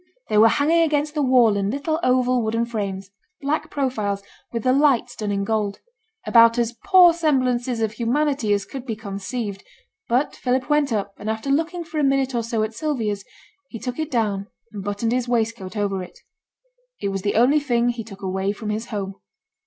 [0.29, 4.73] They were hanging against the wall in little oval wooden frames; black profiles, with the
[4.73, 5.77] lights done in gold;
[6.25, 9.63] about as poor semblances of humanity as could be conceived;
[10.09, 13.23] but Philip went up, and after looking for a minute or so at Sylvia's,
[13.69, 16.17] he took it down, and buttoned his waistcoat over it.
[16.99, 19.17] It was the only thing he took away from his home.